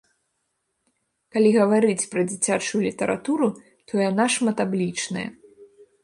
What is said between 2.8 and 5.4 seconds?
літаратуру, то яна шматаблічная.